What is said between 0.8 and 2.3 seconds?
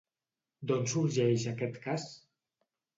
sorgeix aquest cas?